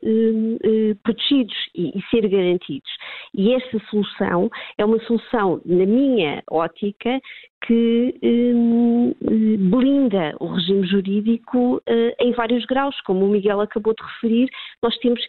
protegidos 1.03 1.57
e, 1.75 1.93
ser 2.11 2.29
garantidos. 2.29 2.91
E 3.35 3.55
essa 3.55 3.79
solução 3.91 4.51
é 4.77 4.85
uma 4.85 4.99
solução, 5.01 5.61
na 5.65 5.87
minha 5.87 6.43
ótica, 6.51 7.21
que 7.67 8.15
blinda 9.71 10.35
o 10.41 10.47
regime 10.47 10.87
jurídico 10.87 11.83
em 12.21 12.33
vários 12.33 12.65
graus, 12.67 13.01
como 13.03 13.25
o 13.25 13.29
Miguel 13.29 13.61
acabou 13.61 13.95
de 13.95 14.03
referir, 14.03 14.49
nós 14.83 14.97
temos 14.99 15.21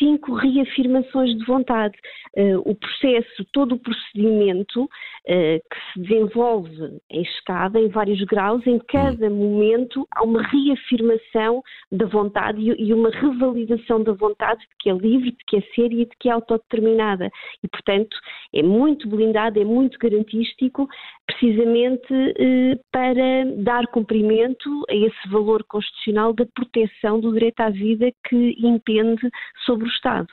cinco 0.00 0.34
reafirmações 0.34 1.36
de 1.36 1.44
vontade. 1.44 1.94
Uh, 2.36 2.58
o 2.64 2.74
processo, 2.74 3.44
todo 3.52 3.74
o 3.74 3.78
procedimento 3.78 4.88
que 5.26 5.92
se 5.92 6.00
desenvolve 6.00 6.98
em 7.10 7.22
escada, 7.22 7.78
em 7.78 7.88
vários 7.88 8.20
graus, 8.24 8.66
em 8.66 8.78
cada 8.78 9.26
hum. 9.26 9.36
momento 9.36 10.08
há 10.12 10.24
uma 10.24 10.42
reafirmação 10.42 11.62
da 11.92 12.06
vontade 12.06 12.58
e, 12.58 12.88
e 12.88 12.94
uma 12.94 13.10
revalidação 13.10 14.02
da 14.02 14.12
vontade 14.12 14.60
de 14.60 14.68
que 14.78 14.90
é 14.90 14.94
livre, 14.94 15.32
de 15.32 15.44
que 15.46 15.56
é 15.58 15.60
séria 15.74 16.02
e 16.02 16.06
de 16.06 16.16
que 16.18 16.28
é 16.28 16.32
autodeterminada. 16.32 17.30
E, 17.62 17.68
portanto, 17.68 18.16
é 18.54 18.62
muito 18.62 19.08
blindado, 19.08 19.60
é 19.60 19.64
muito 19.64 19.98
garantístico, 19.98 20.88
precisamente 21.26 21.79
uh, 21.88 22.80
para 22.92 23.44
dar 23.62 23.86
cumprimento 23.88 24.84
a 24.88 24.94
esse 24.94 25.28
valor 25.28 25.64
constitucional 25.64 26.32
da 26.32 26.46
proteção 26.54 27.20
do 27.20 27.32
direito 27.32 27.60
à 27.60 27.70
vida 27.70 28.10
que 28.28 28.54
impende 28.58 29.28
sobre 29.64 29.88
Estado. 29.88 30.28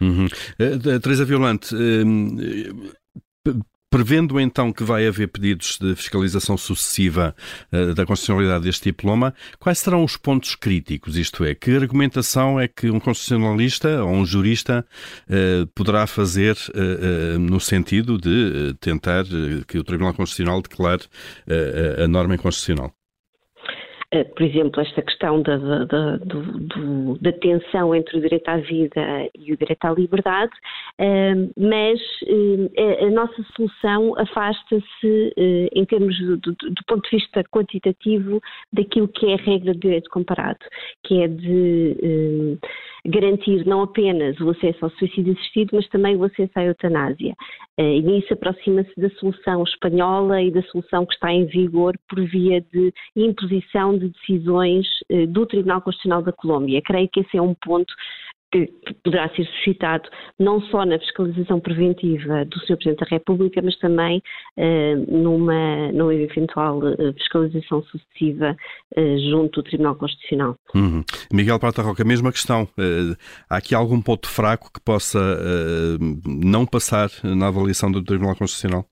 Uhum. 0.00 0.26
Uh, 0.26 1.00
Teresa 1.00 1.24
Violante, 1.24 1.74
uh, 1.74 3.64
prevendo 3.90 4.40
então 4.40 4.72
que 4.72 4.84
vai 4.84 5.06
haver 5.06 5.28
pedidos 5.28 5.78
de 5.80 5.94
fiscalização 5.96 6.56
sucessiva 6.56 7.34
uh, 7.72 7.94
da 7.94 8.04
constitucionalidade 8.04 8.64
deste 8.64 8.84
diploma, 8.84 9.34
quais 9.58 9.78
serão 9.78 10.04
os 10.04 10.16
pontos 10.16 10.54
críticos? 10.54 11.16
Isto 11.16 11.44
é, 11.44 11.54
que 11.54 11.70
argumentação 11.70 12.60
é 12.60 12.68
que 12.68 12.90
um 12.90 13.00
constitucionalista 13.00 14.02
ou 14.02 14.10
um 14.10 14.26
jurista 14.26 14.84
poderá 15.74 16.06
fazer 16.06 16.56
no 17.40 17.60
sentido 17.60 18.18
de 18.18 18.74
tentar 18.80 19.24
que 19.66 19.78
o 19.78 19.84
Tribunal 19.84 20.14
Constitucional 20.14 20.62
declare 20.62 21.02
a 22.02 22.08
norma 22.08 22.34
inconstitucional? 22.34 22.97
Eh, 24.10 24.24
por 24.24 24.42
exemplo, 24.42 24.80
esta 24.80 25.02
questão 25.02 25.42
da, 25.42 25.58
da, 25.84 26.16
do, 26.16 27.18
da, 27.20 27.30
tensão 27.30 27.94
entre 27.94 28.16
o 28.16 28.20
direito 28.22 28.48
à 28.48 28.56
vida 28.56 29.28
e 29.34 29.52
o 29.52 29.56
direito 29.56 29.84
à 29.84 29.90
liberdade, 29.90 30.52
eh, 30.98 31.34
mas 31.58 32.00
eh, 32.26 33.04
a 33.04 33.10
nossa 33.10 33.44
solução 33.54 34.18
afasta-se, 34.18 35.34
em 35.74 35.84
termos 35.84 36.18
do, 36.18 36.38
do, 36.38 36.52
do, 36.54 36.84
ponto 36.86 37.02
de 37.10 37.18
vista 37.18 37.44
quantitativo, 37.50 38.40
daquilo 38.72 39.08
que 39.08 39.26
é 39.26 39.34
a 39.34 39.42
regra 39.42 39.74
de 39.74 39.80
direito 39.80 40.08
comparado, 40.08 40.60
que 41.04 41.20
é 41.20 41.28
de 41.28 42.58
garantir 43.08 43.66
não 43.66 43.82
apenas 43.82 44.38
o 44.40 44.50
acesso 44.50 44.84
ao 44.84 44.90
suicídio 44.92 45.32
assistido, 45.32 45.70
mas 45.72 45.88
também 45.88 46.16
o 46.16 46.24
acesso 46.24 46.52
à 46.54 46.64
eutanásia. 46.64 47.34
E 47.78 48.02
nisso 48.02 48.34
aproxima-se 48.34 48.92
da 48.96 49.08
solução 49.10 49.62
espanhola 49.62 50.42
e 50.42 50.50
da 50.50 50.62
solução 50.64 51.06
que 51.06 51.14
está 51.14 51.32
em 51.32 51.46
vigor 51.46 51.94
por 52.08 52.20
via 52.24 52.60
de 52.72 52.92
imposição 53.14 53.96
de 53.96 54.08
decisões 54.08 54.86
eh, 55.08 55.26
do 55.26 55.46
Tribunal 55.46 55.80
Constitucional 55.80 56.22
da 56.22 56.32
Colômbia. 56.32 56.82
Creio 56.84 57.08
que 57.08 57.20
esse 57.20 57.36
é 57.36 57.42
um 57.42 57.54
ponto 57.54 57.94
que 58.50 58.72
poderá 59.04 59.28
ser 59.34 59.44
suscitado 59.46 60.08
não 60.38 60.60
só 60.62 60.84
na 60.84 60.98
fiscalização 60.98 61.60
preventiva 61.60 62.44
do 62.46 62.58
Sr. 62.60 62.76
Presidente 62.76 63.00
da 63.00 63.06
República, 63.10 63.60
mas 63.62 63.76
também 63.78 64.22
uh, 64.56 65.16
numa, 65.16 65.92
numa 65.92 66.14
eventual 66.14 66.78
uh, 66.78 67.12
fiscalização 67.14 67.82
sucessiva 67.84 68.56
uh, 68.96 69.18
junto 69.30 69.60
do 69.60 69.68
Tribunal 69.68 69.96
Constitucional. 69.96 70.56
Uhum. 70.74 71.04
Miguel 71.32 71.58
Prata 71.58 71.82
Roca, 71.82 72.04
mesma 72.04 72.32
questão. 72.32 72.68
há 73.48 73.56
aqui 73.56 73.74
algum 73.74 74.00
ponto 74.00 74.28
fraco 74.28 74.70
que 74.72 74.80
possa 74.80 75.18
não 76.26 76.64
passar 76.64 77.10
na 77.22 77.48
avaliação 77.48 77.90
do 77.90 78.02
Tribunal 78.02 78.36
Constitucional? 78.36 78.86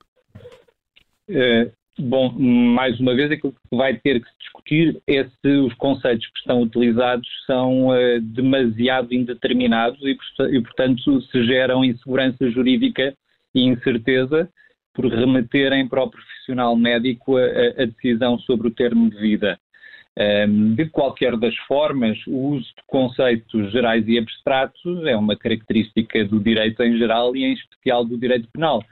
Bom, 1.98 2.30
mais 2.38 2.98
uma 3.00 3.14
vez, 3.14 3.30
aquilo 3.30 3.52
que 3.52 3.76
vai 3.76 3.96
ter 3.98 4.20
que 4.20 4.28
se 4.28 4.52
discutir 4.66 5.00
é 5.06 5.24
se 5.24 5.48
os 5.58 5.72
conceitos 5.74 6.26
que 6.26 6.38
estão 6.40 6.62
utilizados 6.62 7.28
são 7.46 7.88
uh, 7.88 8.20
demasiado 8.20 9.14
indeterminados 9.14 10.00
e, 10.02 10.16
e, 10.50 10.60
portanto, 10.60 11.20
se 11.22 11.44
geram 11.46 11.84
insegurança 11.84 12.50
jurídica 12.50 13.14
e 13.54 13.62
incerteza 13.62 14.48
por 14.92 15.06
remeterem 15.06 15.88
para 15.88 16.02
o 16.02 16.10
profissional 16.10 16.76
médico 16.76 17.36
a, 17.36 17.42
a 17.82 17.86
decisão 17.86 18.38
sobre 18.40 18.68
o 18.68 18.70
termo 18.70 19.08
de 19.10 19.16
vida. 19.16 19.58
Um, 20.18 20.22
ehm, 20.22 20.74
de 20.74 20.86
qualquer 20.86 21.36
das 21.36 21.54
formas, 21.68 22.18
o 22.26 22.54
uso 22.54 22.64
de 22.64 22.82
conceitos 22.86 23.70
gerais 23.70 24.08
e 24.08 24.18
abstratos 24.18 25.04
é 25.06 25.14
uma 25.14 25.36
característica 25.36 26.24
do 26.24 26.40
direito 26.40 26.82
em 26.82 26.96
geral 26.96 27.36
e, 27.36 27.44
em 27.44 27.52
especial, 27.52 28.04
do 28.04 28.16
direito 28.16 28.48
penal 28.50 28.82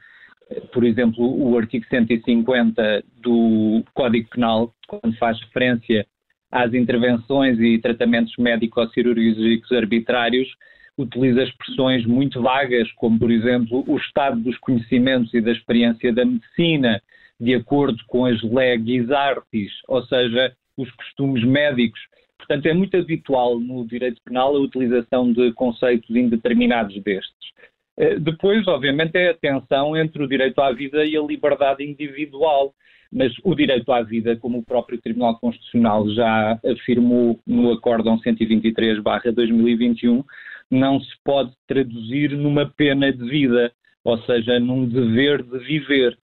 por 0.72 0.84
exemplo, 0.84 1.24
o 1.24 1.56
artigo 1.56 1.84
150 1.88 3.04
do 3.22 3.82
Código 3.94 4.28
Penal, 4.30 4.74
quando 4.86 5.16
faz 5.16 5.40
referência 5.40 6.06
às 6.50 6.72
intervenções 6.74 7.58
e 7.58 7.78
tratamentos 7.78 8.34
médico-cirúrgicos 8.36 9.72
arbitrários, 9.72 10.48
utiliza 10.96 11.42
expressões 11.42 12.06
muito 12.06 12.40
vagas, 12.40 12.90
como, 12.92 13.18
por 13.18 13.30
exemplo, 13.30 13.84
o 13.86 13.96
estado 13.96 14.40
dos 14.40 14.56
conhecimentos 14.58 15.32
e 15.34 15.40
da 15.40 15.50
experiência 15.50 16.12
da 16.12 16.24
medicina, 16.24 17.02
de 17.40 17.54
acordo 17.54 17.98
com 18.06 18.26
as 18.26 18.40
legis 18.42 19.10
artis, 19.10 19.72
ou 19.88 20.04
seja, 20.04 20.54
os 20.76 20.90
costumes 20.92 21.44
médicos. 21.44 22.00
Portanto, 22.38 22.66
é 22.66 22.74
muito 22.74 22.96
habitual 22.96 23.58
no 23.58 23.86
direito 23.86 24.20
penal 24.24 24.54
a 24.54 24.60
utilização 24.60 25.32
de 25.32 25.52
conceitos 25.52 26.14
indeterminados 26.14 27.02
destes. 27.02 27.52
Eh, 27.96 28.18
depois, 28.18 28.66
obviamente, 28.66 29.16
é 29.16 29.30
a 29.30 29.34
tensão 29.34 29.96
entre 29.96 30.22
o 30.22 30.28
direito 30.28 30.60
à 30.60 30.72
vida 30.72 31.04
e 31.04 31.16
a 31.16 31.22
liberdade 31.22 31.84
individual. 31.84 32.74
Mas 33.12 33.32
o 33.44 33.54
direito 33.54 33.92
à 33.92 34.02
vida, 34.02 34.36
como 34.36 34.58
o 34.58 34.64
próprio 34.64 35.00
Tribunal 35.00 35.38
Constitucional 35.38 36.08
já 36.10 36.58
afirmou 36.64 37.38
no 37.46 37.72
Acórdão 37.72 38.18
123-2021, 38.18 40.24
não 40.68 40.98
se 40.98 41.12
pode 41.24 41.52
traduzir 41.68 42.32
numa 42.32 42.66
pena 42.66 43.12
de 43.12 43.24
vida, 43.28 43.70
ou 44.02 44.18
seja, 44.22 44.58
num 44.58 44.88
dever 44.88 45.44
de 45.44 45.58
viver. 45.60 46.18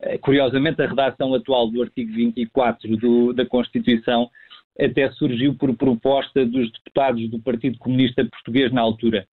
Eh, 0.00 0.18
curiosamente, 0.18 0.80
a 0.80 0.86
redação 0.86 1.34
atual 1.34 1.68
do 1.68 1.82
artigo 1.82 2.12
24 2.12 2.96
do, 2.96 3.32
da 3.32 3.44
Constituição 3.44 4.30
até 4.78 5.10
surgiu 5.12 5.54
por 5.54 5.74
proposta 5.74 6.44
dos 6.44 6.70
deputados 6.70 7.28
do 7.28 7.40
Partido 7.40 7.78
Comunista 7.78 8.24
Português 8.24 8.72
na 8.72 8.82
altura. 8.82 9.26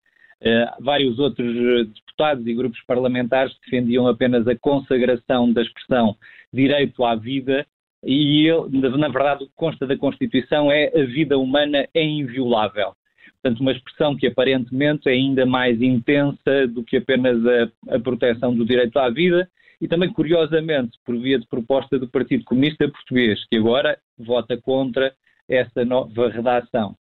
Uh, 0.43 0.83
vários 0.83 1.21
outros 1.21 1.55
eh, 1.57 1.85
deputados 1.85 2.45
e 2.45 2.53
grupos 2.53 2.83
parlamentares 2.85 3.55
defendiam 3.65 4.09
apenas 4.09 4.45
a 4.49 4.57
consagração 4.57 5.53
da 5.53 5.63
expressão 5.63 6.17
direito 6.53 7.05
à 7.05 7.15
vida 7.15 7.65
e, 8.05 8.49
na 8.73 9.07
verdade, 9.07 9.45
o 9.45 9.47
que 9.47 9.53
consta 9.55 9.87
da 9.87 9.97
Constituição 9.97 10.71
é 10.73 10.91
a 11.01 11.05
vida 11.05 11.39
humana 11.39 11.87
é 11.95 12.05
inviolável. 12.05 12.93
Portanto, 13.41 13.61
uma 13.61 13.71
expressão 13.71 14.17
que 14.17 14.27
aparentemente 14.27 15.09
é 15.09 15.13
ainda 15.13 15.47
mais 15.47 15.81
intensa 15.81 16.67
do 16.67 16.83
que 16.83 16.97
apenas 16.97 17.39
a, 17.47 17.97
a 17.97 18.01
proteção 18.01 18.53
do 18.53 18.65
direito 18.65 18.99
à 18.99 19.09
vida 19.11 19.49
e 19.81 19.87
também, 19.87 20.13
curiosamente, 20.13 20.99
por 21.05 21.17
via 21.19 21.39
de 21.39 21.47
proposta 21.47 21.99
do 21.99 22.09
Partido 22.09 22.45
Comunista 22.45 22.89
Português, 22.89 23.45
que 23.49 23.57
agora 23.57 23.97
vota 24.19 24.57
contra 24.57 25.13
essa 25.49 25.85
nova 25.85 26.29
redação. 26.29 26.97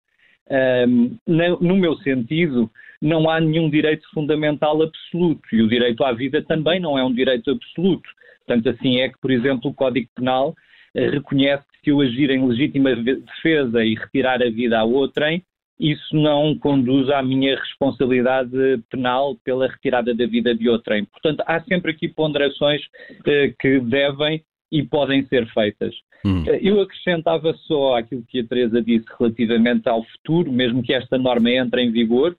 Um, 0.49 1.17
no 1.27 1.75
meu 1.75 1.95
sentido, 1.97 2.69
não 3.01 3.29
há 3.29 3.39
nenhum 3.39 3.69
direito 3.69 4.07
fundamental 4.13 4.81
absoluto 4.81 5.41
e 5.53 5.61
o 5.61 5.67
direito 5.67 6.03
à 6.03 6.11
vida 6.11 6.41
também 6.43 6.79
não 6.79 6.97
é 6.97 7.03
um 7.03 7.13
direito 7.13 7.51
absoluto. 7.51 8.09
Tanto 8.45 8.69
assim 8.69 8.99
é 8.99 9.09
que, 9.09 9.19
por 9.19 9.31
exemplo, 9.31 9.71
o 9.71 9.73
Código 9.73 10.09
Penal 10.15 10.55
eh, 10.93 11.09
reconhece 11.09 11.63
que 11.63 11.79
se 11.85 11.89
eu 11.89 12.01
agir 12.01 12.29
em 12.29 12.45
legítima 12.45 12.95
defesa 12.95 13.83
e 13.83 13.95
retirar 13.95 14.41
a 14.41 14.49
vida 14.49 14.77
a 14.77 14.83
outrem, 14.83 15.43
isso 15.79 16.15
não 16.15 16.55
conduz 16.59 17.09
à 17.09 17.23
minha 17.23 17.55
responsabilidade 17.55 18.51
penal 18.89 19.35
pela 19.43 19.67
retirada 19.67 20.13
da 20.13 20.25
vida 20.27 20.53
de 20.53 20.69
outrem. 20.69 21.05
Portanto, 21.05 21.43
há 21.47 21.59
sempre 21.61 21.91
aqui 21.91 22.07
ponderações 22.07 22.81
eh, 23.25 23.53
que 23.59 23.79
devem 23.79 24.43
e 24.71 24.83
podem 24.83 25.25
ser 25.25 25.45
feitas. 25.53 25.93
Hum. 26.25 26.43
Eh, 26.47 26.59
eu 26.61 26.79
acrescentava 26.81 27.53
só 27.67 27.97
aquilo 27.97 28.23
que 28.27 28.39
a 28.39 28.47
Teresa 28.47 28.81
disse 28.81 29.05
relativamente 29.19 29.89
ao 29.89 30.03
futuro, 30.03 30.51
mesmo 30.51 30.81
que 30.81 30.93
esta 30.93 31.17
norma 31.17 31.51
entre 31.51 31.81
em 31.81 31.91
vigor, 31.91 32.35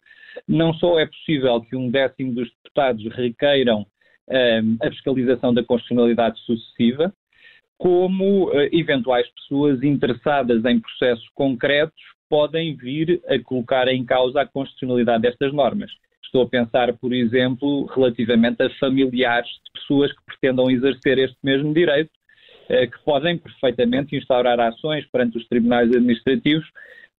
não 0.48 0.72
só 0.74 0.98
é 0.98 1.06
possível 1.06 1.60
que 1.60 1.76
um 1.76 1.90
décimo 1.90 2.32
dos 2.32 2.48
deputados 2.62 3.04
requeiram 3.14 3.80
um, 3.80 4.34
ehm, 4.34 4.76
a 4.80 4.90
fiscalização 4.90 5.52
da 5.52 5.62
constitucionalidade 5.62 6.40
sucessiva, 6.40 7.12
como 7.76 8.46
uh, 8.46 8.68
eventuais 8.72 9.28
pessoas 9.34 9.82
interessadas 9.82 10.64
em 10.64 10.78
processos 10.78 11.28
concretos 11.34 12.00
podem 12.30 12.76
vir 12.76 13.20
a 13.26 13.38
colocar 13.40 13.88
em 13.88 14.04
causa 14.04 14.40
a 14.40 14.46
constitucionalidade 14.46 15.22
destas 15.22 15.52
normas. 15.52 15.90
Estou 16.24 16.42
a 16.44 16.48
pensar, 16.48 16.96
por 16.96 17.12
exemplo, 17.12 17.84
relativamente 17.86 18.62
a 18.62 18.70
familiares 18.78 19.50
de 19.50 19.80
pessoas 19.80 20.12
que 20.12 20.24
pretendam 20.24 20.70
exercer 20.70 21.18
este 21.18 21.36
mesmo 21.42 21.74
direito 21.74 22.10
que 22.68 23.04
podem 23.04 23.38
perfeitamente 23.38 24.16
instaurar 24.16 24.58
ações 24.60 25.06
perante 25.10 25.38
os 25.38 25.46
tribunais 25.48 25.88
administrativos 25.90 26.66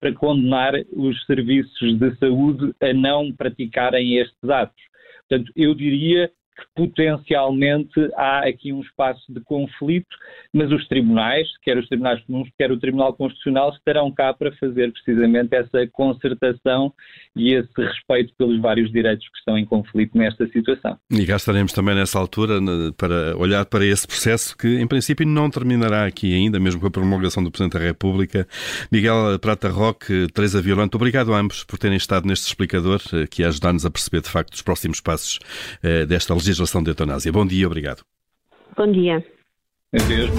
para 0.01 0.13
condenar 0.13 0.75
os 0.93 1.25
serviços 1.27 1.99
de 1.99 2.17
saúde 2.17 2.75
a 2.81 2.93
não 2.93 3.33
praticarem 3.33 4.17
estes 4.19 4.51
atos. 4.51 4.83
Portanto, 5.29 5.53
eu 5.55 5.75
diria 5.75 6.31
que 6.57 6.65
potencialmente 6.75 8.01
há 8.17 8.49
aqui 8.49 8.73
um 8.73 8.81
espaço 8.81 9.23
de 9.29 9.41
conflito, 9.41 10.17
mas 10.53 10.71
os 10.71 10.87
tribunais, 10.89 11.49
quer 11.63 11.79
os 11.79 11.89
tribunais 11.89 12.23
comuns, 12.25 12.49
quer 12.59 12.71
o 12.71 12.79
Tribunal 12.79 13.15
Constitucional, 13.15 13.71
estarão 13.71 14.11
cá 14.13 14.33
para 14.35 14.53
fazer 14.57 14.93
precisamente 14.93 15.55
essa 15.55 15.87
concertação 15.93 16.93
e 17.35 17.55
esse 17.55 17.71
respeito 17.77 18.35
pelos 18.37 18.61
vários 18.61 18.91
direitos 18.93 19.27
que 19.29 19.39
estão 19.39 19.57
em 19.57 19.65
conflito 19.65 20.17
nesta 20.17 20.47
situação. 20.49 20.99
E 21.11 21.25
cá 21.27 21.37
estaremos 21.37 21.73
também 21.73 21.95
nessa 21.95 22.19
altura 22.19 22.61
para 22.97 23.37
olhar 23.37 23.65
para 23.67 23.85
esse 23.85 24.07
processo 24.07 24.57
que, 24.57 24.79
em 24.79 24.87
princípio, 24.87 25.27
não 25.27 25.51
terminará 25.51 26.07
aqui 26.07 26.35
ainda, 26.35 26.61
mesmo 26.61 26.81
com 26.81 26.87
a 26.87 26.91
promulgação 26.91 27.43
do 27.43 27.51
Presidente 27.51 27.79
da 27.79 27.85
República. 27.85 28.47
Miguel 28.91 29.39
Prata 29.41 29.69
Roque, 29.69 30.27
Teresa 30.33 30.61
Violante, 30.61 30.97
obrigado 30.97 31.33
a 31.33 31.39
ambos 31.39 31.65
por 31.65 31.79
terem 31.79 31.97
estado 31.97 32.27
neste 32.27 32.47
explicador 32.47 33.01
eh, 33.13 33.27
que 33.27 33.45
ajudar-nos 33.45 33.87
a 33.87 33.91
perceber, 33.91 34.21
de 34.21 34.29
facto, 34.29 34.55
os 34.55 34.63
próximos 34.63 35.01
passos 35.01 35.39
eh, 35.83 36.07
desta 36.07 36.35
legislação 36.47 36.83
de 36.83 36.91
eutanásia. 36.91 37.33
Bom 37.33 37.47
dia, 37.47 37.67
obrigado. 37.67 38.05
Bom 38.77 38.91
dia. 38.91 39.25
Adeus. 39.95 40.31